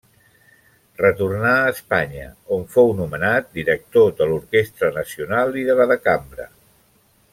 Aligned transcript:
Retornà 1.01 1.51
a 1.57 1.67
Espanya, 1.73 2.25
on 2.57 2.65
fou 2.77 2.89
nomenat 3.01 3.51
director 3.59 4.09
de 4.23 4.29
l'Orquestra 4.31 4.91
Nacional 4.97 5.61
i 5.65 5.67
de 5.69 5.77
la 5.83 5.87
de 5.93 5.99
Cambra. 6.09 6.51